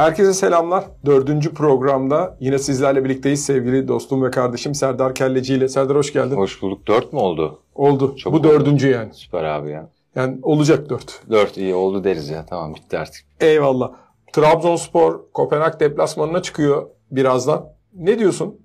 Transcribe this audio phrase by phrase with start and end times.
[0.00, 0.84] Herkese selamlar.
[1.06, 5.68] Dördüncü programda yine sizlerle birlikteyiz sevgili dostum ve kardeşim Serdar Kelleci ile.
[5.68, 6.36] Serdar hoş geldin.
[6.36, 6.86] Hoş bulduk.
[6.86, 7.60] Dört mü oldu?
[7.74, 8.16] Oldu.
[8.16, 8.48] Çok Bu oldu.
[8.48, 9.14] dördüncü yani.
[9.14, 9.90] Süper abi ya.
[10.14, 11.22] Yani olacak dört.
[11.30, 12.46] Dört iyi oldu deriz ya.
[12.46, 13.24] Tamam bitti artık.
[13.40, 13.90] Eyvallah.
[14.32, 17.66] Trabzonspor Kopenhag deplasmanına çıkıyor birazdan.
[17.94, 18.60] Ne diyorsun?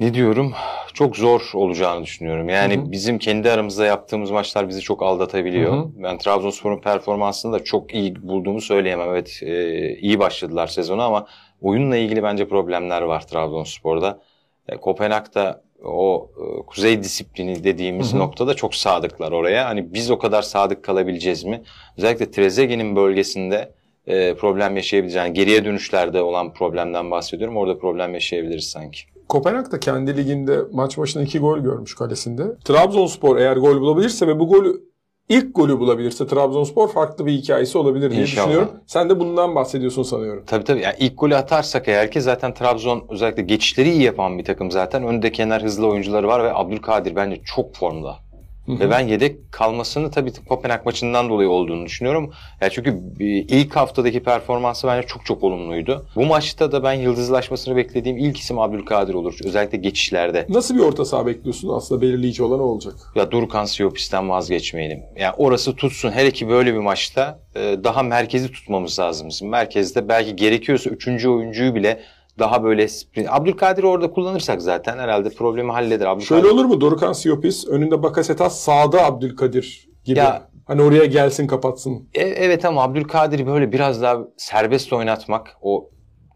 [0.00, 0.52] Ne diyorum?
[0.94, 2.48] Çok zor olacağını düşünüyorum.
[2.48, 2.92] Yani Hı hı.
[2.92, 5.72] bizim kendi aramızda yaptığımız maçlar bizi çok aldatabiliyor.
[5.72, 5.88] Hı hı.
[5.96, 9.08] Ben Trabzonspor'un performansını da çok iyi bulduğumu söyleyemem.
[9.10, 11.26] Evet e, iyi başladılar sezonu ama
[11.60, 14.20] oyunla ilgili bence problemler var Trabzonspor'da.
[14.68, 18.20] E, Kopenhag'da o e, kuzey disiplini dediğimiz Hı hı.
[18.20, 19.68] noktada çok sadıklar oraya.
[19.68, 21.62] Hani biz o kadar sadık kalabileceğiz mi?
[21.98, 23.72] Özellikle Trezeguet'in bölgesinde
[24.06, 25.26] e, problem yaşayabileceğiz.
[25.26, 27.56] Yani geriye dönüşlerde olan problemden bahsediyorum.
[27.56, 29.00] Orada problem yaşayabiliriz sanki.
[29.30, 32.42] Kopenhag da kendi liginde maç başına iki gol görmüş kalesinde.
[32.64, 34.82] Trabzonspor eğer gol bulabilirse ve bu golü
[35.28, 38.46] ilk golü bulabilirse Trabzonspor farklı bir hikayesi olabilir diye İnşallah.
[38.46, 38.70] düşünüyorum.
[38.86, 40.44] Sen de bundan bahsediyorsun sanıyorum.
[40.46, 40.80] Tabii tabii.
[40.80, 45.04] Yani ilk golü atarsak eğer ki zaten Trabzon özellikle geçişleri iyi yapan bir takım zaten.
[45.04, 48.16] Önde kenar hızlı oyuncuları var ve Abdülkadir bence çok formda.
[48.66, 48.78] Hı hı.
[48.80, 52.30] Ve ben yedek kalmasını tabii Kopenhag maçından dolayı olduğunu düşünüyorum.
[52.60, 53.02] Ya çünkü
[53.48, 56.06] ilk haftadaki performansı bence çok çok olumluydu.
[56.16, 59.38] Bu maçta da ben yıldızlaşmasını beklediğim ilk isim Abdülkadir olur.
[59.44, 60.46] Özellikle geçişlerde.
[60.48, 61.68] Nasıl bir orta saha bekliyorsun?
[61.68, 62.94] Aslında belirleyici olan o olacak.
[63.14, 65.02] Ya Durkan Siyopis'ten vazgeçmeyelim.
[65.18, 66.10] Yani orası tutsun.
[66.10, 69.50] Hele ki böyle bir maçta e, daha merkezi tutmamız lazım.
[69.50, 72.00] Merkezde belki gerekiyorsa üçüncü oyuncuyu bile
[72.40, 73.28] daha böyle sprint.
[73.30, 76.06] Abdülkadir'i orada kullanırsak zaten herhalde problemi halleder.
[76.06, 76.80] Abdülkadir Şöyle olur mu?
[76.80, 80.18] Dorukan Siopis, önünde Bakasetas, sağda Abdülkadir gibi.
[80.18, 82.08] Ya- hani oraya gelsin kapatsın.
[82.14, 85.90] E, evet ama Abdülkadir'i böyle biraz daha serbest oynatmak o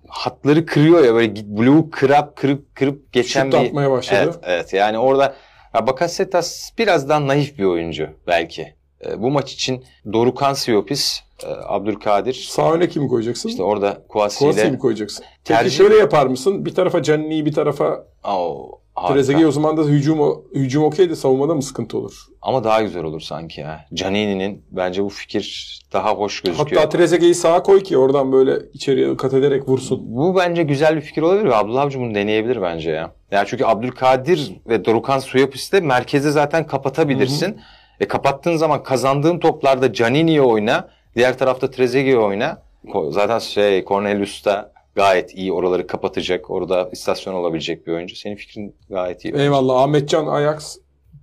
[0.09, 4.21] hatları kırıyor ya böyle bloğu kırıp kırıp kırıp geçen Şut bir atmaya başladı.
[4.23, 4.73] Evet, evet.
[4.73, 5.35] Yani orada
[5.75, 8.75] ya Bakasetas biraz daha naif bir oyuncu belki.
[9.07, 13.49] E, bu maç için Dorukan Siopis, e, Abdülkadir Sağ öne kimi koyacaksın?
[13.49, 15.25] işte orada Kovasi'yi ile mi koyacaksın?
[15.45, 16.65] Peki Tercih- şöyle yapar mısın?
[16.65, 18.81] Bir tarafa Canini'yi bir tarafa Oo.
[19.09, 22.27] Trezeguet o zaman da hücum, hücum okey de savunmada mı sıkıntı olur?
[22.43, 23.85] Ama daha güzel olur sanki ya.
[23.95, 26.83] Canini'nin bence bu fikir daha hoş gözüküyor.
[26.83, 30.01] Hatta Trezeguet'i sağa koy ki oradan böyle içeriye kat ederek vursun.
[30.03, 33.13] Bu bence güzel bir fikir olabilir ve Abdullah Avcı bunu deneyebilir bence ya.
[33.31, 37.61] Ya çünkü Abdülkadir ve Dorukan Suyapis'te merkezi zaten kapatabilirsin.
[38.01, 42.63] E kapattığın zaman kazandığın toplarda Canini'yi oyna, diğer tarafta Trezeguet'i oyna.
[43.11, 46.51] Zaten şey Cornelius da gayet iyi oraları kapatacak.
[46.51, 48.17] Orada istasyon olabilecek bir oyuncu.
[48.17, 49.35] Senin fikrin gayet iyi.
[49.35, 49.83] Eyvallah.
[49.83, 50.77] Ahmetcan Ajax.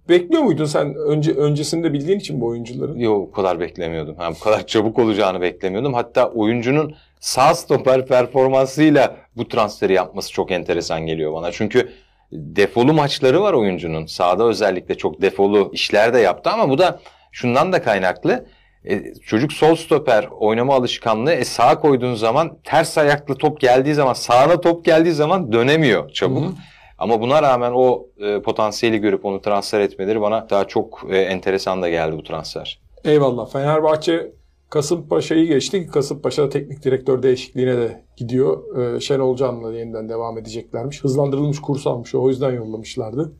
[0.09, 3.01] Bekliyor muydun sen önce öncesinde bildiğin için bu oyuncuları?
[3.01, 4.15] Yok bu kadar beklemiyordum.
[4.15, 5.93] Ha, bu kadar çabuk olacağını beklemiyordum.
[5.93, 11.51] Hatta oyuncunun sağ stoper performansıyla bu transferi yapması çok enteresan geliyor bana.
[11.51, 11.89] Çünkü
[12.31, 14.05] defolu maçları var oyuncunun.
[14.05, 16.99] Sağda özellikle çok defolu işler de yaptı ama bu da
[17.31, 18.45] şundan da kaynaklı.
[18.85, 24.13] E, çocuk sol stoper oynama alışkanlığı e, sağa koyduğun zaman ters ayaklı top geldiği zaman
[24.13, 26.43] sağına top geldiği zaman dönemiyor çabuk.
[26.43, 26.53] Hı hı.
[26.97, 31.81] Ama buna rağmen o e, potansiyeli görüp onu transfer etmeleri bana daha çok e, enteresan
[31.81, 32.79] da geldi bu transfer.
[33.03, 33.49] Eyvallah.
[33.49, 34.31] Fenerbahçe
[34.71, 35.87] Kasımpaşa'yı geçti.
[35.87, 38.77] Kasımpaşa teknik direktör değişikliğine de gidiyor.
[38.77, 41.03] Ee, Şenol Can'la yeniden devam edeceklermiş.
[41.03, 42.15] Hızlandırılmış kurs almış.
[42.15, 43.33] O yüzden yollamışlardı.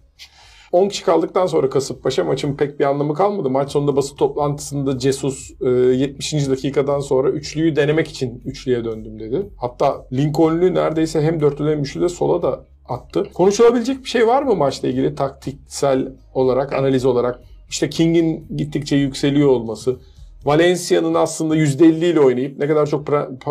[0.72, 3.50] 10 kişi kaldıktan sonra Kasımpaşa maçın pek bir anlamı kalmadı.
[3.50, 6.34] Maç sonunda basın toplantısında Cesus e, 70.
[6.34, 9.50] dakikadan sonra üçlüyü denemek için üçlüye döndüm dedi.
[9.58, 13.28] Hatta Lincoln'lü neredeyse hem dörtlüde hem üçlüde sola da attı.
[13.34, 17.42] Konuşulabilecek bir şey var mı maçla ilgili taktiksel olarak, analiz olarak?
[17.70, 20.00] İşte King'in gittikçe yükseliyor olması.
[20.46, 23.08] Valencia'nın aslında %50 ile oynayıp ne kadar çok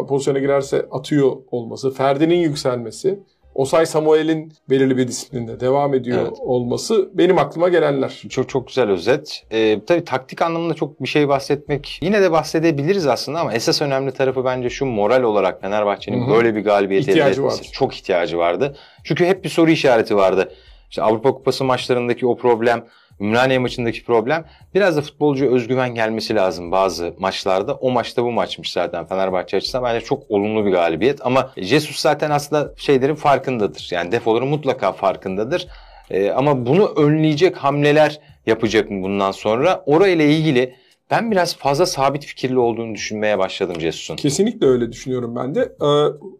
[0.08, 1.90] pozisyona girerse atıyor olması.
[1.94, 3.18] Ferdi'nin yükselmesi.
[3.54, 6.32] Osay Samuel'in belirli bir disiplinde devam ediyor Evet.
[6.40, 8.22] olması benim aklıma gelenler.
[8.30, 9.42] Çok çok güzel özet.
[9.50, 14.12] Ee, tabii taktik anlamında çok bir şey bahsetmek yine de bahsedebiliriz aslında ama esas önemli
[14.12, 17.42] tarafı bence şu moral olarak Fenerbahçe'nin böyle bir galibiyet elde etmesi.
[17.42, 17.62] vardı.
[17.72, 18.76] Çok ihtiyacı vardı.
[19.04, 20.52] Çünkü hep bir soru işareti vardı.
[20.90, 22.86] İşte Avrupa Kupası maçlarındaki o problem,
[23.20, 27.74] Ümraniye maçındaki problem biraz da futbolcuya özgüven gelmesi lazım bazı maçlarda.
[27.74, 31.26] O maçta bu maçmış zaten Fenerbahçe açısından bence çok olumlu bir galibiyet.
[31.26, 33.88] Ama Jesus zaten aslında şeylerin farkındadır.
[33.92, 35.66] Yani defoların mutlaka farkındadır.
[36.10, 39.82] Ee, ama bunu önleyecek hamleler yapacak mı bundan sonra?
[39.86, 40.74] Orayla ilgili
[41.10, 44.16] ben biraz fazla sabit fikirli olduğunu düşünmeye başladım Jesus'un.
[44.16, 45.60] Kesinlikle öyle düşünüyorum ben de.
[45.60, 45.86] Ee,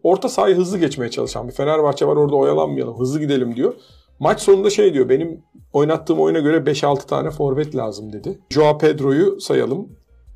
[0.03, 3.73] orta sahayı hızlı geçmeye çalışan bir Fenerbahçe var orada oyalanmayalım hızlı gidelim diyor.
[4.21, 8.39] Maç sonunda şey diyor benim oynattığım oyuna göre 5-6 tane forvet lazım dedi.
[8.49, 9.87] Joao Pedro'yu sayalım.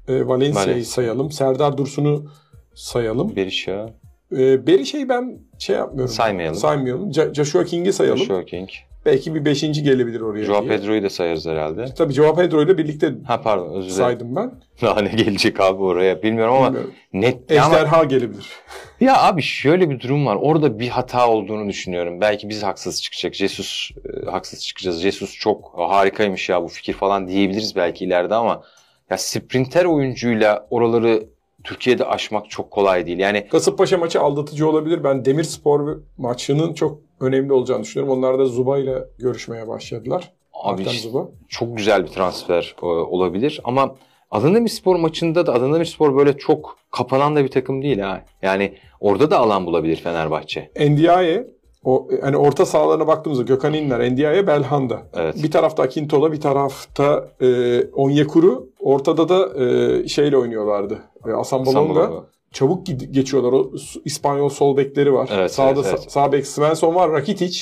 [0.08, 0.92] E, Valencia'yı Valencia.
[0.92, 1.32] sayalım.
[1.32, 2.26] Serdar Dursun'u
[2.74, 3.36] sayalım.
[3.36, 3.94] Berisha,
[4.32, 6.14] E, Berişe'yi ben şey yapmıyorum.
[6.14, 6.56] Saymayalım.
[6.60, 7.14] Saymayalım.
[7.34, 8.18] Joshua King'i sayalım.
[8.20, 8.70] Joshua King.
[9.06, 10.78] belki bir beşinci gelebilir oraya Joao diye.
[10.78, 11.86] Pedro'yu da sayarız herhalde.
[11.98, 13.96] Tabii Joao Pedro ile birlikte Ha pardon özür dilerim.
[14.04, 14.52] saydım ben.
[14.82, 16.94] Daha ne gelecek abi oraya bilmiyorum ama Bilmiyorum.
[17.14, 18.46] net Ya ama- Ejderha gelebilir.
[19.00, 20.38] Ya abi şöyle bir durum var.
[20.42, 22.22] Orada bir hata olduğunu düşünüyorum.
[22.22, 23.34] Belki biz haksız çıkacak.
[23.36, 23.90] Jesus
[24.26, 25.02] e, haksız çıkacağız.
[25.02, 28.64] Jesus çok harikaymış ya bu fikir falan diyebiliriz belki ileride ama
[29.10, 31.24] ya sprinter oyuncuyla oraları
[31.66, 33.20] Türkiye'de aşmak çok kolay değil.
[33.20, 35.04] Yani Kasımpaşa maçı aldatıcı olabilir.
[35.04, 38.18] Ben Demirspor maçının çok önemli olacağını düşünüyorum.
[38.18, 40.32] Onlar da Zuba ile görüşmeye başladılar.
[40.64, 41.28] abi işte Zuba.
[41.48, 43.96] çok güzel bir transfer e, olabilir ama
[44.32, 48.26] Adana Demirspor maçında da Adana Demirspor böyle çok kapanan da bir takım değil ha.
[48.42, 50.72] Yani orada da alan bulabilir Fenerbahçe.
[50.80, 51.48] Ndiaye
[51.86, 55.02] o hani orta sahalarına baktığımızda Gökhan İnler, Ndiaye, Belhanda.
[55.14, 55.44] Evet.
[55.44, 58.70] Bir tarafta Akintola, bir tarafta e, Onyekuru.
[58.80, 61.00] Ortada da e, şeyle oynuyorlardı.
[61.28, 62.02] E, Asan Balonga.
[62.04, 62.26] Sambolo.
[62.52, 63.52] Çabuk geçiyorlar.
[63.54, 63.72] O
[64.06, 65.30] İspanyol sol bekleri var.
[65.34, 66.00] Evet, Sağda evet, evet.
[66.00, 67.60] sa- sağ bek Svensson var, Rakitic.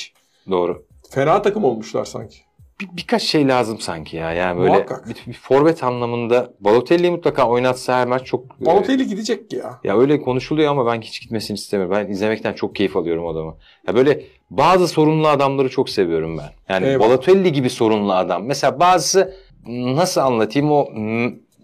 [0.50, 0.82] Doğru.
[1.10, 2.36] Fena takım olmuşlar sanki.
[2.80, 4.32] Bir, birkaç şey lazım sanki ya.
[4.32, 5.08] Yani böyle Muhakkak.
[5.08, 9.80] bir, bir forvet anlamında Balotelli'yi mutlaka oynatsa her maç çok e, Balotelli gidecek ya.
[9.84, 11.96] ya öyle konuşuluyor ama ben hiç gitmesini istemiyorum.
[11.96, 13.56] Ben izlemekten çok keyif alıyorum adamı.
[13.88, 16.74] Ya böyle bazı sorunlu adamları çok seviyorum ben.
[16.74, 17.08] Yani Eyvallah.
[17.08, 18.44] Balotelli gibi sorunlu adam.
[18.44, 19.34] Mesela bazısı
[19.66, 20.88] nasıl anlatayım o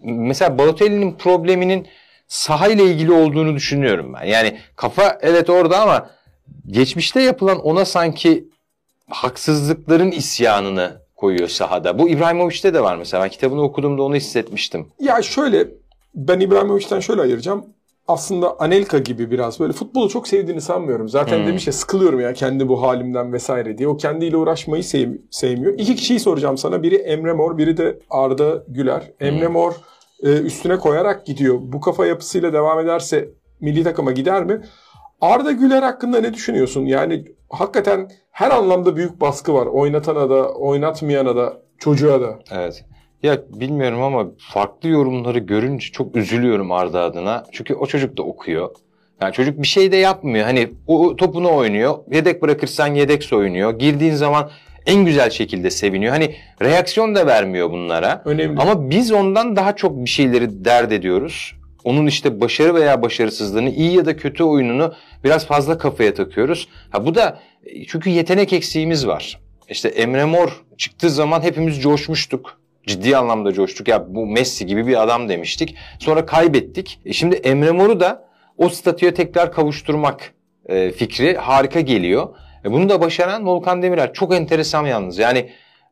[0.03, 1.87] mesela Balotelli'nin probleminin
[2.27, 4.25] sahayla ilgili olduğunu düşünüyorum ben.
[4.25, 6.09] Yani kafa evet orada ama
[6.67, 8.47] geçmişte yapılan ona sanki
[9.09, 11.99] haksızlıkların isyanını koyuyor sahada.
[11.99, 13.23] Bu İbrahimovic'te de var mesela.
[13.23, 14.87] Ben kitabını okuduğumda onu hissetmiştim.
[14.99, 15.67] Ya şöyle
[16.15, 17.65] ben İbrahimovic'ten şöyle ayıracağım.
[18.07, 21.09] Aslında Anelka gibi biraz böyle futbolu çok sevdiğini sanmıyorum.
[21.09, 21.47] Zaten Hmm.
[21.47, 23.87] demiş ya sıkılıyorum ya kendi bu halimden vesaire diye.
[23.87, 25.73] O kendiyle uğraşmayı sev- sevmiyor.
[25.73, 26.83] İki kişiyi soracağım sana.
[26.83, 29.11] Biri Emre Mor, biri de Arda Güler.
[29.19, 29.53] Emre Hmm.
[29.53, 29.73] Mor
[30.23, 31.55] e, üstüne koyarak gidiyor.
[31.61, 33.29] Bu kafa yapısıyla devam ederse
[33.59, 34.61] milli takıma gider mi?
[35.21, 36.85] Arda Güler hakkında ne düşünüyorsun?
[36.85, 39.65] Yani hakikaten her anlamda büyük baskı var.
[39.65, 42.39] Oynatana da, oynatmayana da, çocuğa da.
[42.51, 42.85] Evet.
[43.23, 47.43] Ya bilmiyorum ama farklı yorumları görünce çok üzülüyorum Arda adına.
[47.51, 48.69] Çünkü o çocuk da okuyor.
[49.21, 50.45] Yani çocuk bir şey de yapmıyor.
[50.45, 51.95] Hani o topunu oynuyor.
[52.11, 53.79] Yedek bırakırsan yedek oynuyor.
[53.79, 54.49] Girdiğin zaman
[54.85, 56.13] en güzel şekilde seviniyor.
[56.13, 58.21] Hani reaksiyon da vermiyor bunlara.
[58.25, 58.61] Önemli.
[58.61, 61.55] Ama biz ondan daha çok bir şeyleri dert ediyoruz.
[61.83, 64.93] Onun işte başarı veya başarısızlığını, iyi ya da kötü oyununu
[65.23, 66.67] biraz fazla kafaya takıyoruz.
[66.89, 67.39] Ha bu da
[67.87, 69.39] çünkü yetenek eksiğimiz var.
[69.69, 72.61] İşte Emre Mor çıktığı zaman hepimiz coşmuştuk.
[72.87, 73.87] Ciddi anlamda coştuk.
[73.87, 75.75] Ya bu Messi gibi bir adam demiştik.
[75.99, 76.99] Sonra kaybettik.
[77.05, 78.27] E şimdi Emre Mor'u da
[78.57, 80.33] o statüye tekrar kavuşturmak
[80.65, 82.35] e, fikri harika geliyor.
[82.65, 84.13] E bunu da başaran Volkan Demirel.
[84.13, 85.17] Çok enteresan yalnız.
[85.17, 85.49] Yani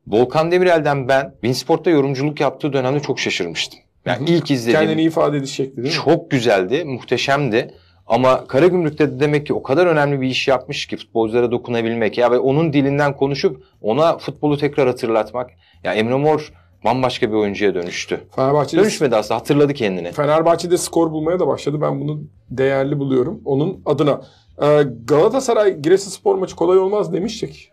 [0.07, 3.79] Volkan Demirel'den ben Winsport'ta yorumculuk yaptığı dönemde çok şaşırmıştım.
[4.05, 6.03] Yani ilk izlediğim Kendini ifade ediş şekli değil mi?
[6.05, 7.73] çok güzeldi, muhteşemdi.
[8.09, 12.17] Ama Karagümrük'te de demek ki o kadar önemli bir iş yapmış ki futbolculara dokunabilmek.
[12.17, 15.51] Ya ve onun dilinden konuşup ona futbolu tekrar hatırlatmak.
[15.83, 16.53] Ya Emre Mor
[16.85, 18.19] bambaşka bir oyuncuya dönüştü.
[18.35, 20.11] Fenerbahçe'de, Dönüşmedi aslında hatırladı kendini.
[20.11, 21.81] Fenerbahçe'de skor bulmaya da başladı.
[21.81, 23.41] Ben bunu değerli buluyorum.
[23.45, 24.21] Onun adına.
[24.61, 27.71] Ee, Galatasaray Giresunspor maçı kolay olmaz demiştik.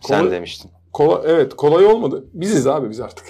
[0.00, 0.70] Sen Kolay- demiştin.
[0.96, 2.24] Kolay, evet kolay olmadı.
[2.32, 3.26] Biziz abi biz artık.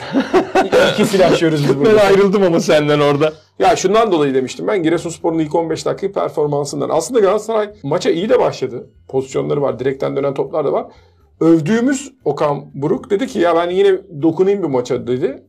[0.93, 2.01] İki silahşıyoruz biz burada.
[2.01, 3.33] ayrıldım ama senden orada.
[3.59, 6.89] Ya şundan dolayı demiştim ben Giresunspor'un ilk 15 dakika performansından.
[6.89, 8.91] Aslında Galatasaray maça iyi de başladı.
[9.09, 9.79] Pozisyonları var.
[9.79, 10.87] Direkten dönen toplar da var.
[11.41, 15.43] Övdüğümüz Okan Buruk dedi ki ya ben yine dokunayım bir maça dedi.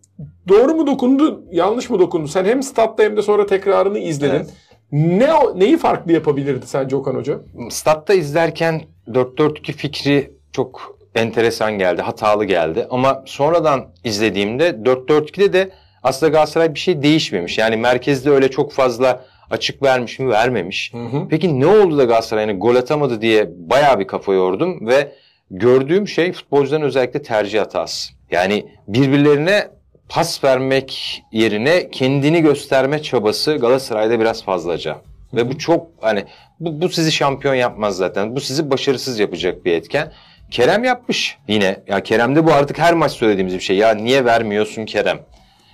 [0.47, 2.27] Doğru mu dokundu, yanlış mı dokundu?
[2.27, 4.33] Sen hem statta hem de sonra tekrarını izledin.
[4.35, 4.53] Evet.
[4.91, 7.39] Ne neyi farklı yapabilirdi sence Okan Hoca?
[7.69, 12.87] Statta izlerken 4-4-2 fikri çok enteresan geldi, hatalı geldi.
[12.89, 15.69] Ama sonradan izlediğimde 4-4-2'de de
[16.03, 17.57] aslında Galatasaray bir şey değişmemiş.
[17.57, 20.93] Yani merkezde öyle çok fazla açık vermiş mi vermemiş.
[20.93, 21.27] Hı hı.
[21.29, 25.11] Peki ne oldu da Galatasaray hani gol atamadı diye bayağı bir kafa yordum ve
[25.51, 28.13] gördüğüm şey futbolcuların özellikle tercih hatası.
[28.31, 29.67] Yani birbirlerine
[30.09, 34.97] pas vermek yerine kendini gösterme çabası Galatasaray'da biraz fazlaca.
[35.33, 36.25] Ve bu çok hani
[36.59, 38.35] bu, bu sizi şampiyon yapmaz zaten.
[38.35, 40.11] Bu sizi başarısız yapacak bir etken.
[40.51, 41.83] Kerem yapmış yine.
[41.87, 43.77] Ya Kerem'de bu artık her maç söylediğimiz bir şey.
[43.77, 45.19] Ya niye vermiyorsun Kerem?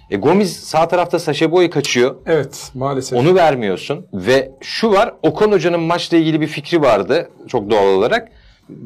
[0.10, 2.16] E Gomis sağ tarafta Saşa Boy kaçıyor.
[2.26, 3.20] Evet maalesef.
[3.20, 8.32] Onu vermiyorsun ve şu var Okan Hoca'nın maçla ilgili bir fikri vardı çok doğal olarak.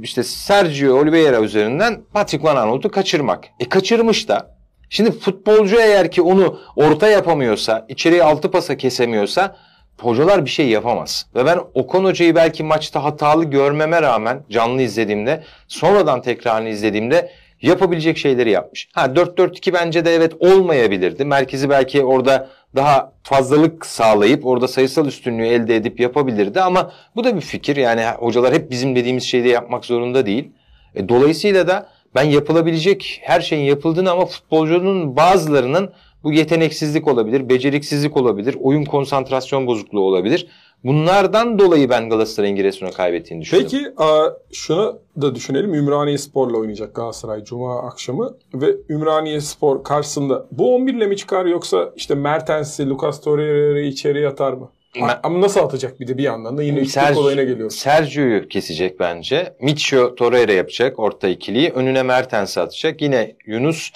[0.03, 3.45] İşte Sergio Oliveira üzerinden Patrick Van Aanholt'u kaçırmak.
[3.59, 4.57] E kaçırmış da.
[4.89, 9.55] Şimdi futbolcu eğer ki onu orta yapamıyorsa, içeriye altı pasa kesemiyorsa
[10.01, 11.25] hocalar bir şey yapamaz.
[11.35, 18.17] Ve ben Okan Hoca'yı belki maçta hatalı görmeme rağmen canlı izlediğimde, sonradan tekrarını izlediğimde yapabilecek
[18.17, 18.89] şeyleri yapmış.
[18.93, 21.25] Ha 4-4-2 bence de evet olmayabilirdi.
[21.25, 27.35] Merkezi belki orada daha fazlalık sağlayıp orada sayısal üstünlüğü elde edip yapabilirdi ama bu da
[27.35, 27.75] bir fikir.
[27.75, 30.51] Yani hocalar hep bizim dediğimiz şeyi de yapmak zorunda değil.
[30.95, 35.91] E, dolayısıyla da ben yapılabilecek her şeyin yapıldığını ama futbolcunun bazılarının
[36.27, 40.47] bu yeteneksizlik olabilir, beceriksizlik olabilir, oyun konsantrasyon bozukluğu olabilir.
[40.83, 43.71] Bunlardan dolayı ben Galatasaray'ın Giresun'a kaybettiğini düşünüyorum.
[43.71, 45.73] Peki a, şunu da düşünelim.
[45.73, 51.45] Ümraniye Spor'la oynayacak Galatasaray Cuma akşamı ve Ümraniye Spor karşısında bu 11 ile mi çıkar
[51.45, 54.69] yoksa işte Mertens'i, Lucas Torreira'yı içeriye atar mı?
[54.95, 57.75] Me- Ama nasıl atacak bir de bir yandan da yine Sergio- olayına geliyoruz.
[57.75, 59.53] Sergio'yu kesecek bence.
[59.61, 61.69] Micho Torreira yapacak orta ikiliyi.
[61.69, 63.01] Önüne Mertens'i atacak.
[63.01, 63.91] Yine Yunus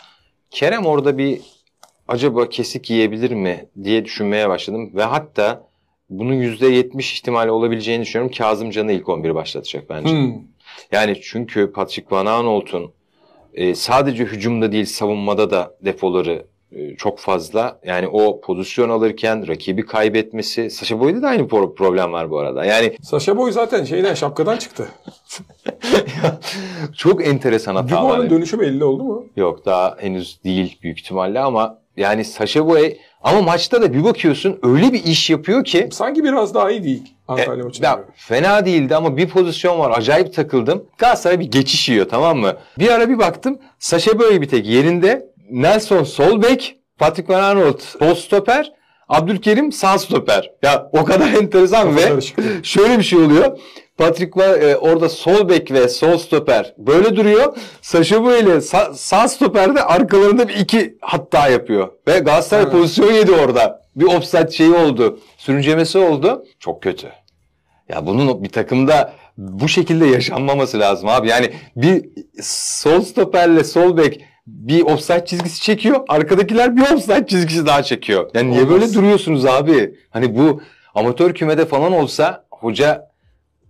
[0.51, 1.41] Kerem orada bir
[2.11, 4.91] acaba kesik yiyebilir mi diye düşünmeye başladım.
[4.95, 5.67] Ve hatta
[6.09, 8.35] bunun %70 ihtimali olabileceğini düşünüyorum.
[8.37, 10.13] Kazım Can'ı ilk 11 başlatacak bence.
[10.13, 10.33] Hmm.
[10.91, 12.91] Yani çünkü Patrick Van Aanholt'un
[13.53, 17.79] e, sadece hücumda değil savunmada da defoları e, çok fazla.
[17.85, 20.69] Yani o pozisyon alırken rakibi kaybetmesi.
[20.69, 22.65] Saşa Boy'da da aynı pro- problem var bu arada.
[22.65, 24.87] Yani Sasha Boy zaten şeyden şapkadan çıktı.
[26.97, 28.09] çok enteresan hatalar.
[28.09, 28.29] Yapıyor.
[28.29, 29.25] dönüşü belli oldu mu?
[29.35, 34.59] Yok daha henüz değil büyük ihtimalle ama yani Saşa Boy ama maçta da bir bakıyorsun
[34.63, 37.87] öyle bir iş yapıyor ki Sanki biraz daha iyi değil Antalya E, maçında.
[37.87, 39.91] ya, fena değildi ama bir pozisyon var.
[39.97, 40.85] Acayip takıldım.
[40.97, 42.53] Galatasaray bir geçiş yiyor tamam mı?
[42.79, 43.59] Bir ara bir baktım.
[43.79, 45.25] Saşa böyle bir tek yerinde.
[45.51, 46.77] Nelson sol bek.
[46.97, 48.71] Patrick Van Aanholt sol stoper.
[49.09, 50.51] Abdülkerim sağ stoper.
[50.63, 52.01] Ya o kadar enteresan ve
[52.63, 53.57] şöyle bir şey oluyor.
[53.97, 57.57] Patrick var e, orada sol bek ve sol stoper böyle duruyor.
[57.81, 61.89] Saşa böyle sa- sağ stoperde arkalarında bir iki hatta yapıyor.
[62.07, 62.73] Ve Galatasaray Evet.
[62.73, 63.81] pozisyon yedi orada.
[63.95, 65.19] Bir offside şeyi oldu.
[65.37, 66.45] Sürüncemesi oldu.
[66.59, 67.07] Çok kötü.
[67.89, 71.27] Ya bunun bir takımda bu şekilde yaşanmaması lazım abi.
[71.29, 72.05] Yani bir
[72.43, 75.99] sol stoperle sol bek bir offside çizgisi çekiyor.
[76.07, 78.29] Arkadakiler bir offside çizgisi daha çekiyor.
[78.33, 78.73] Yani niye Olmaz.
[78.81, 79.95] böyle duruyorsunuz abi?
[80.09, 80.61] Hani bu
[80.95, 83.10] amatör kümede falan olsa hoca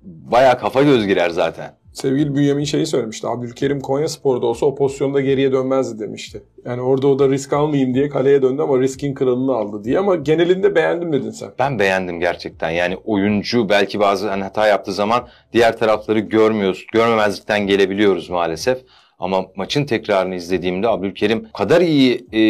[0.01, 1.81] bayağı kafa göz girer zaten.
[1.93, 3.27] Sevgili Bünyamin şeyi söylemişti.
[3.27, 6.43] Abdülkerim Konya Spor'da olsa o pozisyonda geriye dönmezdi demişti.
[6.65, 9.99] Yani orada o da risk almayayım diye kaleye döndü ama riskin kralını aldı diye.
[9.99, 11.49] Ama genelinde beğendim dedin sen.
[11.59, 12.69] Ben beğendim gerçekten.
[12.69, 16.85] Yani oyuncu belki bazı hani hata yaptığı zaman diğer tarafları görmüyoruz.
[16.93, 18.77] Görmemezlikten gelebiliyoruz maalesef.
[19.21, 22.41] Ama maçın tekrarını izlediğimde Abdülkerim kadar iyi e,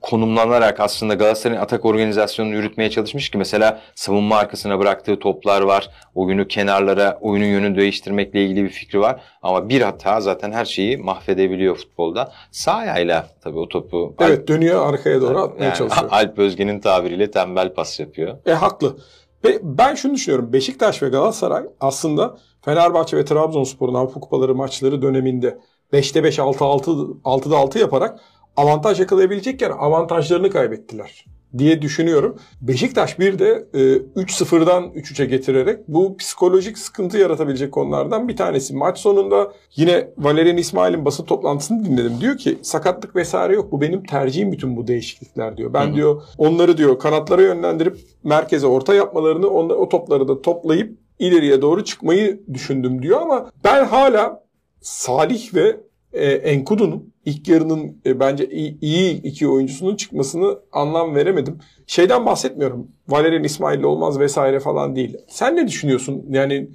[0.00, 5.90] konumlanarak aslında Galatasaray'ın atak organizasyonunu yürütmeye çalışmış ki mesela savunma arkasına bıraktığı toplar var.
[6.14, 9.20] Oyunu kenarlara, oyunun yönünü değiştirmekle ilgili bir fikri var.
[9.42, 12.32] Ama bir hata zaten her şeyi mahvedebiliyor futbolda.
[12.50, 16.08] Sağ ayağıyla tabii o topu Evet dönüyor arkaya doğru atmaya yani çalışıyor.
[16.10, 18.38] Alp Özge'nin tabiriyle tembel pas yapıyor.
[18.46, 18.96] E haklı.
[19.44, 20.52] Ve ben şunu düşünüyorum.
[20.52, 25.58] Beşiktaş ve Galatasaray aslında Fenerbahçe ve Trabzonspor'un Avrupa Kupaları maçları döneminde
[25.92, 26.90] 5'te 5, 6, 6,
[27.24, 28.18] 6'da 6 yaparak
[28.56, 31.24] avantaj yakalayabilecekken avantajlarını kaybettiler
[31.58, 32.36] diye düşünüyorum.
[32.60, 38.74] Beşiktaş bir de e, 3-0'dan 3-3'e getirerek bu psikolojik sıkıntı yaratabilecek konulardan bir tanesi.
[38.76, 42.12] Maç sonunda yine Valerian İsmail'in basın toplantısını dinledim.
[42.20, 43.72] Diyor ki sakatlık vesaire yok.
[43.72, 45.72] Bu benim tercihim bütün bu değişiklikler diyor.
[45.74, 45.94] Ben Hı hı.
[45.94, 51.84] diyor onları diyor kanatlara yönlendirip merkeze orta yapmalarını onla- o topları da toplayıp ileriye doğru
[51.84, 54.42] çıkmayı düşündüm diyor ama ben hala
[54.80, 55.76] Salih ve
[56.12, 61.58] e, Enkudu'nun ilk yarının e, bence iyi, iyi iki oyuncusunun çıkmasını anlam veremedim.
[61.86, 62.88] Şeyden bahsetmiyorum.
[63.08, 65.16] Valerian İsmail'le olmaz vesaire falan değil.
[65.28, 66.24] Sen ne düşünüyorsun?
[66.30, 66.68] Yani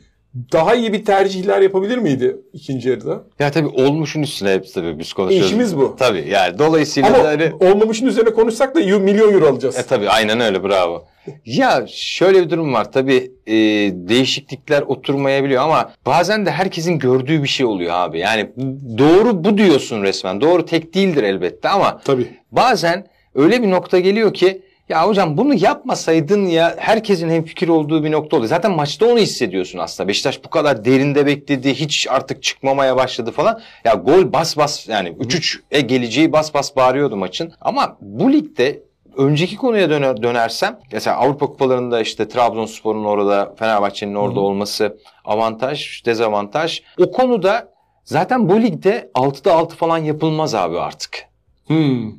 [0.54, 3.24] daha iyi bir tercihler yapabilir miydi ikinci yarıda?
[3.40, 5.48] Ya tabii olmuşun üstüne hepsi tabii biz konuşuyoruz.
[5.48, 5.96] İşimiz bu.
[6.00, 7.52] Tabii yani dolayısıyla Ama da hani...
[7.60, 9.78] olmamışın üzerine konuşsak da milyon euro alacağız.
[9.78, 11.06] E tabii aynen öyle bravo.
[11.46, 13.54] Ya şöyle bir durum var tabii e,
[13.94, 18.20] değişiklikler oturmayabiliyor ama bazen de herkesin gördüğü bir şey oluyor abi.
[18.20, 18.50] Yani
[18.98, 20.42] doğru bu diyorsun resmen.
[20.42, 22.28] Doğru tek değildir elbette ama Tabii.
[22.52, 28.12] bazen öyle bir nokta geliyor ki ya hocam bunu yapmasaydın ya herkesin hemfikir olduğu bir
[28.12, 28.50] nokta oluyor.
[28.50, 30.08] Zaten maçta onu hissediyorsun aslında.
[30.08, 31.74] Beşiktaş bu kadar derinde bekledi.
[31.74, 33.62] Hiç artık çıkmamaya başladı falan.
[33.86, 37.54] Ya gol bas bas yani 3-3'e geleceği bas bas bağırıyordu maçın.
[37.62, 38.80] Ama bu ligde
[39.18, 44.44] önceki konuya döner, dönersem mesela Avrupa kupalarında işte Trabzonspor'un orada Fenerbahçe'nin orada Hı.
[44.44, 46.82] olması avantaj, dezavantaj.
[47.00, 51.26] O konuda zaten bu ligde 6'da 6 falan yapılmaz abi artık.
[51.68, 52.12] Hmm.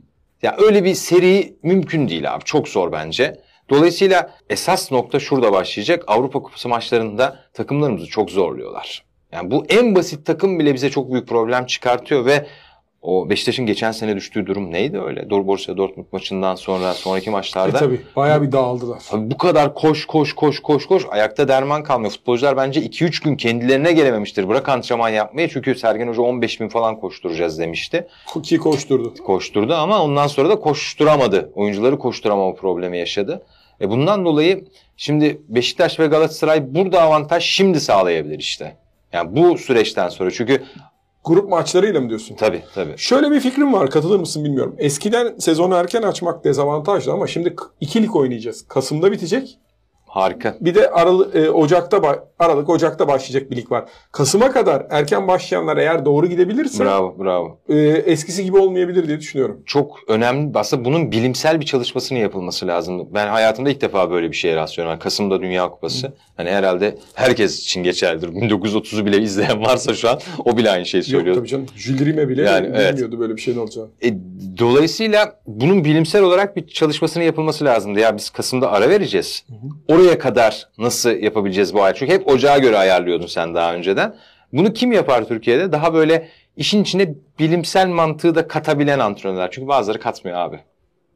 [0.43, 2.45] Ya öyle bir seri mümkün değil abi.
[2.45, 3.41] Çok zor bence.
[3.71, 6.05] Dolayısıyla esas nokta şurada başlayacak.
[6.07, 9.05] Avrupa Kupası maçlarında takımlarımızı çok zorluyorlar.
[9.33, 12.47] Yani bu en basit takım bile bize çok büyük problem çıkartıyor ve
[13.07, 15.31] o Beşiktaş'ın geçen sene düştüğü durum neydi öyle?
[15.31, 18.01] Borussia Dortmund maçından sonra sonraki E maçlarda tabii.
[18.17, 19.03] Bayağı bir dağıldılar.
[19.13, 22.13] Abi bu kadar koş koş koş koş koş ayakta derman kalmıyor.
[22.13, 24.49] Futbolcular bence 2-3 gün kendilerine gelememiştir.
[24.49, 28.07] Bırak antrenman yapmayı çünkü Sergen Hoca 15 bin falan koşturacağız demişti.
[28.43, 29.15] Ki koşturdu.
[29.25, 31.51] Koşturdu ama ondan sonra da koşturamadı.
[31.55, 33.43] Oyuncuları koşturamama problemi yaşadı.
[33.81, 34.65] E bundan dolayı
[34.97, 38.77] şimdi Beşiktaş ve Galatasaray burada avantaj şimdi sağlayabilir işte.
[39.13, 40.63] Yani bu süreçten sonra çünkü
[41.27, 42.35] Grup maçlarıyla mı diyorsun?
[42.37, 42.95] Tabii tabii.
[42.97, 44.75] Şöyle bir fikrim var katılır mısın bilmiyorum.
[44.79, 48.65] Eskiden sezonu erken açmak dezavantajlı ama şimdi k- iki lig oynayacağız.
[48.69, 49.59] Kasım'da bitecek.
[50.17, 50.57] Harika.
[50.61, 52.03] Bir de Aralık, e, Ocak'ta
[52.39, 53.85] Aralık Ocak'ta başlayacak bir lig var.
[54.13, 57.59] Kasım'a kadar erken başlayanlar eğer doğru gidebilirse Bravo bravo.
[57.69, 59.63] e, eskisi gibi olmayabilir diye düşünüyorum.
[59.67, 60.51] Çok önemli.
[60.59, 63.09] Aslında bunun bilimsel bir çalışmasının yapılması lazım.
[63.15, 64.91] Ben hayatımda ilk defa böyle bir şeye rastlıyorum.
[64.91, 66.13] Yani Kasım'da Dünya Kupası.
[66.37, 68.29] Hani herhalde herkes için geçerlidir.
[68.29, 71.37] 1930'u bile izleyen varsa şu an o bile aynı şeyi Yok söylüyor.
[71.37, 71.67] tabii canım.
[71.77, 72.93] Jülrime bile Yani, evet.
[72.93, 73.89] bilmiyordu böyle bir şeyin olacağını.
[74.05, 74.09] E,
[74.59, 78.01] dolayısıyla bunun bilimsel olarak bir çalışmasının yapılması lazımdı.
[78.01, 79.45] Ya biz Kasım'da ara vereceğiz.
[79.89, 81.95] Oraya kadar nasıl yapabileceğiz bu ay?
[81.95, 84.17] Çünkü hep ocağa göre ayarlıyordun sen daha önceden.
[84.53, 85.73] Bunu kim yapar Türkiye'de?
[85.73, 89.51] Daha böyle işin içine bilimsel mantığı da katabilen antrenörler.
[89.51, 90.61] Çünkü bazıları katmıyor abi.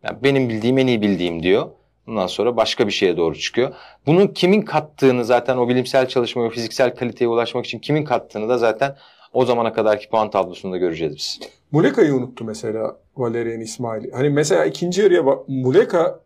[0.02, 1.66] Yani benim bildiğim en iyi bildiğim diyor.
[2.08, 3.74] Ondan sonra başka bir şeye doğru çıkıyor.
[4.06, 8.96] Bunun kimin kattığını zaten o bilimsel çalışmaya, fiziksel kaliteye ulaşmak için kimin kattığını da zaten
[9.32, 11.40] o zamana kadarki puan tablosunda göreceğiz biz.
[11.72, 14.10] Muleka'yı unuttu mesela Valerian İsmail'i.
[14.10, 16.20] Hani mesela ikinci yarıya Muleka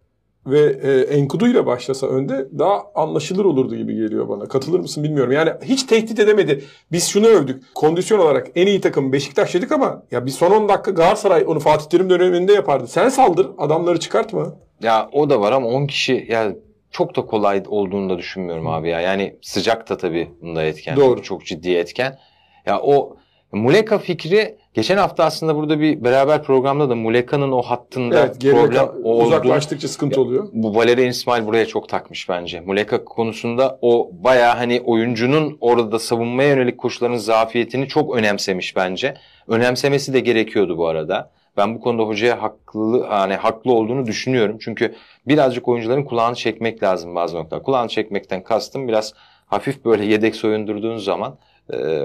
[0.47, 4.45] ve e, Enkudu ile başlasa önde daha anlaşılır olurdu gibi geliyor bana.
[4.47, 5.33] Katılır mısın bilmiyorum.
[5.33, 6.65] Yani hiç tehdit edemedi.
[6.93, 7.75] Biz şunu övdük.
[7.75, 11.61] Kondisyon olarak en iyi takım Beşiktaş dedik ama ya bir son 10 dakika Galatasaray onu
[11.61, 12.87] Fatih Terim döneminde yapardı.
[12.87, 14.57] Sen saldır adamları çıkartma.
[14.83, 16.53] Ya o da var ama 10 kişi ya
[16.91, 19.01] çok da kolay olduğunu da düşünmüyorum abi ya.
[19.01, 20.97] Yani sıcak da tabii bunda etken.
[20.97, 21.23] Doğru.
[21.23, 22.19] Çok ciddi etken.
[22.67, 23.17] Ya o
[23.55, 28.89] Muleka fikri geçen hafta aslında burada bir beraber programda da Muleka'nın o hattında Evet problem
[29.05, 30.49] olduğunu uzaklaştıkça sıkıntı oluyor.
[30.53, 32.61] bu Valerian İsmail buraya çok takmış bence.
[32.61, 39.15] Muleka konusunda o baya hani oyuncunun orada savunmaya yönelik koşulların zafiyetini çok önemsemiş bence.
[39.49, 41.31] Önemsemesi de gerekiyordu bu arada.
[41.57, 44.57] Ben bu konuda hocaya haklı hani haklı olduğunu düşünüyorum.
[44.61, 44.95] Çünkü
[45.27, 47.63] birazcık oyuncuların kulağını çekmek lazım bazı noktalar.
[47.63, 49.13] Kulağını çekmekten kastım biraz
[49.47, 51.39] hafif böyle yedek soyundurduğun zaman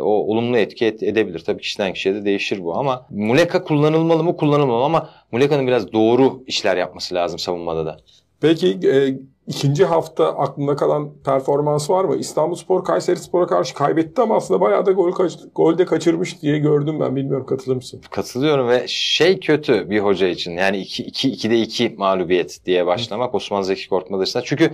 [0.01, 1.39] o olumlu etki et- edebilir.
[1.39, 6.43] Tabii kişiden kişiye de değişir bu ama Muleka kullanılmalı mı kullanılmalı ama Muleka'nın biraz doğru
[6.47, 7.97] işler yapması lazım savunmada da.
[8.41, 12.15] Peki e, ikinci hafta aklında kalan performans var mı?
[12.15, 16.99] İstanbulspor Kayserispor'a karşı kaybetti ama aslında bayağı da gol, kaç, gol de kaçırmış diye gördüm
[16.99, 17.15] ben.
[17.15, 18.01] Bilmiyorum katılır mısın?
[18.11, 20.51] Katılıyorum ve şey kötü bir hoca için.
[20.51, 24.43] Yani 2 2 2'de 2 mağlubiyet diye başlamak Osman Zeki Korkmaz açısından.
[24.47, 24.71] Çünkü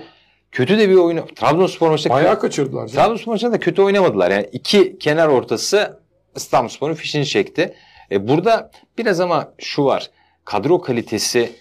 [0.56, 1.22] kötü de bir oyun.
[1.36, 2.88] Trabzonspor maçında Bayağı kaçırdılar.
[2.88, 3.04] canım.
[3.04, 4.32] Trabzonspor maçında da kötü oynamadılar.
[4.32, 6.00] Yani iki kenar ortası
[6.36, 7.74] İstanbulspor'un fişini çekti.
[8.12, 10.10] E burada biraz ama şu var.
[10.46, 11.52] Kadro kalitesi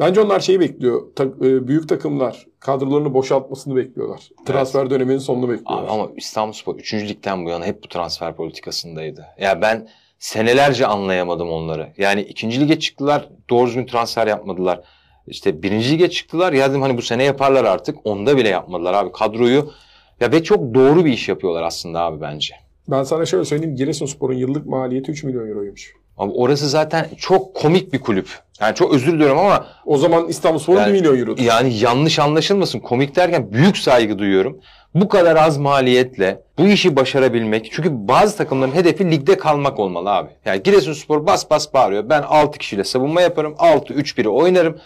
[0.00, 1.02] Bence onlar şeyi bekliyor.
[1.16, 4.28] Ta- e, büyük takımlar kadrolarını boşaltmasını bekliyorlar.
[4.46, 5.84] Transfer döneminin sonunu bekliyorlar.
[5.84, 6.94] Abi ama İstanbulspor 3.
[6.94, 9.26] ligden bu yana hep bu transfer politikasındaydı.
[9.40, 11.92] Ya ben senelerce anlayamadım onları.
[11.96, 14.80] Yani ikinci lige çıktılar doğru düzgün transfer yapmadılar.
[15.26, 17.96] İşte birinci lige çıktılar ya dedim hani bu sene yaparlar artık.
[18.04, 19.70] Onda bile yapmadılar abi kadroyu.
[20.20, 22.54] Ya ve çok doğru bir iş yapıyorlar aslında abi bence.
[22.88, 23.76] Ben sana şöyle söyleyeyim.
[23.76, 25.94] Giresunspor'un yıllık maliyeti 3 milyon euroymuş.
[26.18, 28.28] Abi orası zaten çok komik bir kulüp.
[28.60, 31.34] Yani çok özür diliyorum ama O zaman İstanbulspor'un Yani- 1 milyon euro.
[31.38, 32.78] yani yanlış anlaşılmasın.
[32.80, 34.60] Komik derken büyük saygı duyuyorum.
[34.94, 37.68] Bu kadar az maliyetle bu işi başarabilmek.
[37.72, 40.30] Çünkü bazı takımların hedefi ligde kalmak olmalı abi.
[40.44, 42.08] Yani Giresunspor bas bas bağırıyor.
[42.08, 43.54] Ben 6 kişiyle savunma yaparım.
[43.58, 44.78] 6-3-1'i oynarım.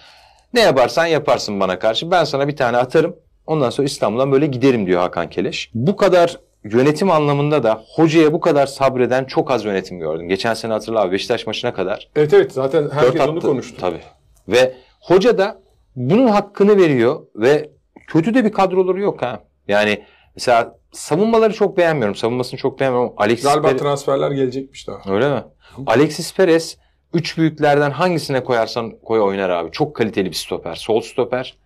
[0.55, 2.11] Ne yaparsan yaparsın bana karşı.
[2.11, 3.17] Ben sana bir tane atarım.
[3.47, 5.71] Ondan sonra İstanbul'dan böyle giderim diyor Hakan Keleş.
[5.75, 10.29] Bu kadar yönetim anlamında da hocaya bu kadar sabreden çok az yönetim gördüm.
[10.29, 13.47] Geçen sene hatırla abi Beşiktaş maçına kadar Evet evet zaten herkes Dört onu attı.
[13.47, 13.77] konuştu.
[13.81, 14.01] Tabii.
[14.49, 15.61] Ve hoca da
[15.97, 17.71] bunun hakkını veriyor ve
[18.07, 19.41] kötü de bir kadroları yok ha.
[19.69, 22.15] Yani mesela savunmaları çok beğenmiyorum.
[22.15, 23.13] Savunmasını çok beğenmiyorum.
[23.17, 25.15] Alexis Galiba Perez- transferler gelecekmiş daha.
[25.15, 25.45] Öyle mi?
[25.87, 26.79] Alexis Perez
[27.15, 29.71] üç büyüklerden hangisine koyarsan koy oynar abi.
[29.71, 30.75] Çok kaliteli bir stoper.
[30.75, 31.57] Sol stoper.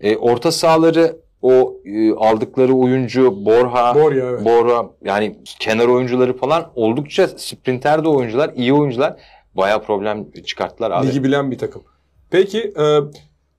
[0.00, 4.44] E, orta sahaları o e, aldıkları oyuncu Borha, Borja evet.
[4.44, 9.16] Borha yani kenar oyuncuları falan oldukça sprinter de oyuncular, iyi oyuncular.
[9.54, 11.06] Bayağı problem çıkarttılar abi.
[11.06, 11.82] Ligi bilen bir takım.
[12.30, 12.98] Peki e,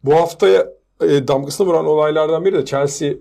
[0.04, 0.67] bu haftaya
[1.01, 3.15] e, damgasını vuran olaylardan biri de Chelsea e,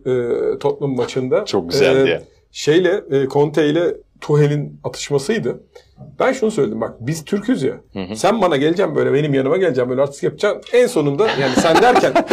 [0.59, 1.44] Tottenham maçında.
[1.44, 2.22] Çok güzeldi E.
[2.52, 5.61] Şeyle e, Conte ile Tuchel'in atışmasıydı.
[6.19, 7.75] Ben şunu söyledim bak biz Türk'üz ya.
[7.93, 8.17] Hı hı.
[8.17, 10.79] Sen bana geleceksin böyle benim yanıma geleceksin böyle artistik yapacaksın.
[10.79, 12.13] En sonunda yani sen derken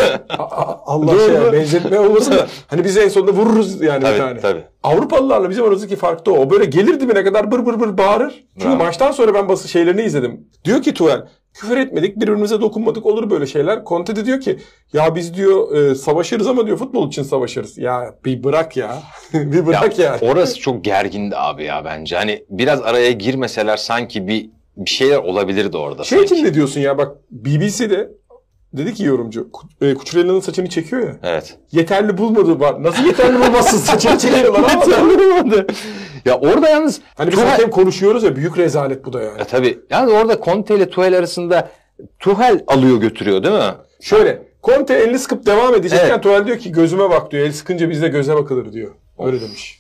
[0.86, 4.18] Allah şey ya, benzetme olmasın da hani biz en sonunda vururuz yani bir tane.
[4.20, 4.64] Tabii tabii.
[4.84, 6.50] Avrupalılarla bizim aramızdaki fark da o.
[6.50, 8.44] Böyle gelir dibine kadar bır bır bır bağırır.
[8.54, 8.84] Çünkü Bravo.
[8.84, 10.48] maçtan sonra ben basın şeylerini izledim.
[10.66, 11.22] Diyor ki Tuchel
[11.54, 13.84] küfür etmedik birbirimize dokunmadık olur böyle şeyler.
[13.86, 14.60] Conte de diyor ki
[14.94, 17.78] ya biz diyor e, savaşırız ama diyor futbol için savaşırız.
[17.78, 18.98] Ya bir bırak ya.
[19.34, 20.18] bir bırak ya.
[20.22, 22.16] Orası çok gergindi abi ya bence.
[22.16, 23.12] Hani biraz araya
[23.58, 26.04] girmeseler sanki bir bir şeyler olabilirdi orada.
[26.04, 26.34] Şey sanki.
[26.36, 28.10] için ne diyorsun ya bak BBC'de
[28.74, 29.50] dedi ki yorumcu.
[29.82, 31.16] E, Kuçurella'nın saçını çekiyor ya.
[31.24, 31.58] Evet.
[31.72, 32.84] Yeterli bulmadı var.
[32.84, 34.86] Nasıl yeterli bulmazsın saçını çekiyorlar ama.
[36.26, 39.42] ya orada yalnız Hani biz hakem konuşuyoruz ya büyük rezalet bu da yani.
[39.42, 39.80] E tabii.
[39.90, 41.70] Yani orada Conte ile Tuchel arasında
[42.20, 43.74] Tuchel alıyor götürüyor değil mi?
[44.02, 46.24] Şöyle Conte elini sıkıp devam edecekken Evet.
[46.24, 47.46] Tuval diyor ki gözüme bak diyor.
[47.46, 48.92] El sıkınca bizde göze bakılır diyor.
[49.20, 49.77] Öyle demiş.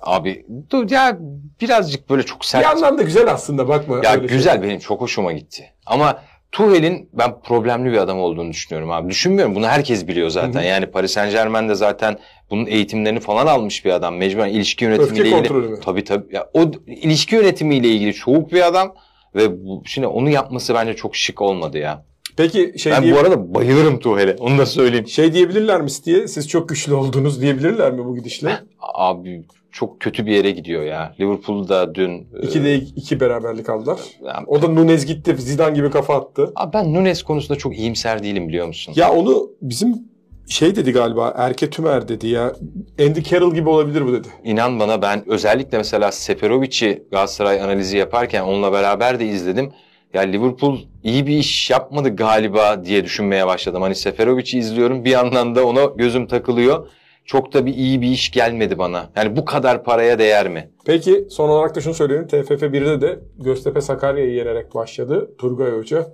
[0.00, 0.46] Abi
[0.90, 1.18] ya
[1.60, 2.64] birazcık böyle çok Bir sert.
[2.64, 4.00] yandan da güzel aslında bakma.
[4.04, 4.62] ya öyle güzel şey.
[4.62, 5.72] benim çok hoşuma gitti.
[5.86, 9.10] Ama Tuchel'in ben problemli bir adam olduğunu düşünüyorum abi.
[9.10, 9.54] Düşünmüyorum.
[9.54, 10.60] Bunu herkes biliyor zaten.
[10.60, 10.68] Hı hı.
[10.68, 12.18] Yani Paris Saint Germain de zaten
[12.50, 14.16] bunun eğitimlerini falan almış bir adam.
[14.16, 15.80] Mecburen ilişki yönetimiyle Öfke ilgili.
[15.80, 16.34] Tabii tabii.
[16.34, 18.94] Ya, o ilişki yönetimiyle ilgili soğuk bir adam.
[19.34, 22.04] Ve bu, şimdi onu yapması bence çok şık olmadı ya.
[22.36, 24.36] Peki şey ben diye, bu arada bayılırım Tuchel'e.
[24.40, 25.08] Onu da söyleyeyim.
[25.08, 28.58] şey diyebilirler mi diye siz çok güçlü oldunuz diyebilirler mi bu gidişle?
[28.80, 31.14] Abi çok kötü bir yere gidiyor ya.
[31.20, 32.10] Liverpool'da dün...
[32.42, 33.98] e, 2'de 2 beraberlik aldılar.
[34.24, 35.34] ya- O da Nunez gitti.
[35.38, 36.52] Zidane gibi kafa attı.
[36.56, 38.92] Abi ben Nunes konusunda çok iyimser değilim biliyor musun?
[38.96, 39.94] Ya onu bizim
[40.48, 42.52] şey dedi galiba Erke Tümer dedi ya.
[43.00, 44.28] Andy Carroll gibi olabilir bu dedi.
[44.44, 49.72] İnan bana ben özellikle mesela Seferovic'i Galatasaray analizi yaparken onunla beraber de izledim.
[50.14, 53.82] Ya Liverpool iyi bir iş yapmadı galiba diye düşünmeye başladım.
[53.82, 56.88] Hani Seferovic'i izliyorum bir yandan da ona gözüm takılıyor.
[57.28, 59.10] Çok da bir iyi bir iş gelmedi bana.
[59.16, 60.70] Yani bu kadar paraya değer mi?
[60.86, 62.26] Peki son olarak da şunu söyleyelim.
[62.26, 66.08] TFF 1'de de Göztepe Sakarya'yı yenerek başladı Turgay Hoca.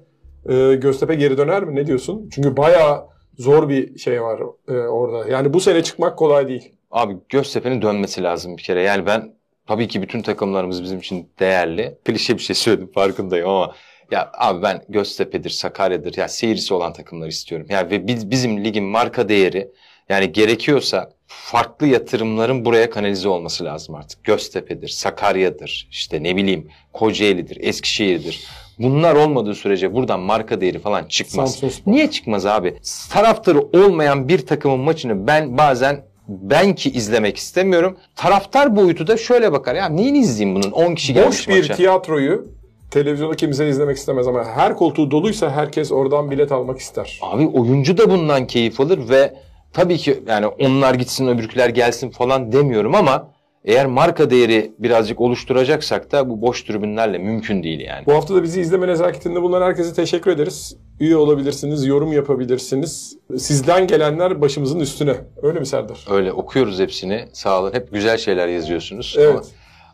[0.48, 1.74] Ee, Göztepe geri döner mi?
[1.74, 2.28] Ne diyorsun?
[2.32, 3.04] Çünkü bayağı
[3.38, 5.30] zor bir şey var e, orada.
[5.30, 6.72] Yani bu sene çıkmak kolay değil.
[6.90, 8.82] Abi Göztepe'nin dönmesi lazım bir kere.
[8.82, 9.34] Yani ben
[9.66, 11.98] tabii ki bütün takımlarımız bizim için değerli.
[12.04, 13.74] Klişe bir şey söyledim farkındayım ama
[14.10, 17.66] ya abi ben Göztepe'dir, Sakarya'dır ya seyircisi olan takımlar istiyorum.
[17.70, 19.70] Yani ve biz, bizim ligin marka değeri
[20.08, 24.24] yani gerekiyorsa farklı yatırımların buraya kanalize olması lazım artık.
[24.24, 28.44] Göztepe'dir, Sakarya'dır, işte ne bileyim Kocaeli'dir, Eskişehir'dir.
[28.78, 31.62] Bunlar olmadığı sürece buradan marka değeri falan çıkmaz.
[31.86, 32.74] Niye çıkmaz abi?
[33.10, 37.96] Taraftarı olmayan bir takımın maçını ben bazen ben ki izlemek istemiyorum.
[38.16, 39.74] Taraftar boyutu da şöyle bakar.
[39.74, 40.70] Ya neyini izleyeyim bunun?
[40.72, 41.74] 10 kişi gelmiş Boş bir maça.
[41.74, 42.46] tiyatroyu
[42.90, 47.18] televizyonda kimse izlemek istemez ama her koltuğu doluysa herkes oradan bilet almak ister.
[47.22, 49.34] Abi oyuncu da bundan keyif alır ve
[49.74, 53.34] tabii ki yani onlar gitsin öbürküler gelsin falan demiyorum ama
[53.64, 58.06] eğer marka değeri birazcık oluşturacaksak da bu boş tribünlerle mümkün değil yani.
[58.06, 60.76] Bu hafta da bizi izleme nezaketinde bulunan herkese teşekkür ederiz.
[61.00, 63.16] Üye olabilirsiniz, yorum yapabilirsiniz.
[63.38, 65.14] Sizden gelenler başımızın üstüne.
[65.42, 66.04] Öyle mi Serdar?
[66.10, 67.24] Öyle okuyoruz hepsini.
[67.32, 67.72] Sağ olun.
[67.72, 69.16] Hep güzel şeyler yazıyorsunuz.
[69.18, 69.30] Evet.
[69.34, 69.42] Ama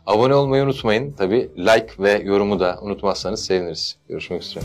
[0.05, 1.11] abone olmayı unutmayın.
[1.11, 3.97] Tabii like ve yorumu da unutmazsanız seviniriz.
[4.09, 4.63] Görüşmek üzere.